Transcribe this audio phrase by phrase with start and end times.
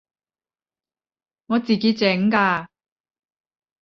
[1.45, 2.65] 我自己整㗎